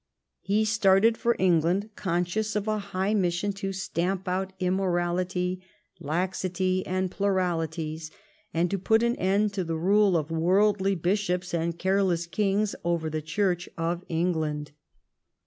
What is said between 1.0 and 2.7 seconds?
for England conscious of